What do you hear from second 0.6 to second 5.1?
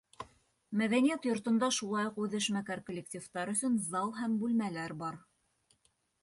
Мәҙәниәт йортонда шулай уҡ үҙешмәкәр коллективтар өсөн зал һәм бүлмәләр